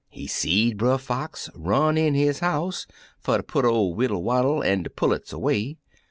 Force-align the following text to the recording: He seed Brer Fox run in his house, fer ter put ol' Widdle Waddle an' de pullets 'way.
He 0.09 0.25
seed 0.25 0.79
Brer 0.79 0.97
Fox 0.97 1.47
run 1.53 1.95
in 1.95 2.15
his 2.15 2.39
house, 2.39 2.87
fer 3.19 3.37
ter 3.37 3.43
put 3.43 3.65
ol' 3.65 3.93
Widdle 3.93 4.23
Waddle 4.23 4.63
an' 4.63 4.81
de 4.81 4.89
pullets 4.89 5.31
'way. 5.31 5.77